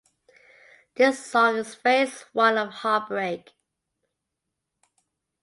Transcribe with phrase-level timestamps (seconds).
[0.95, 3.51] This song is phase one of heartbreak.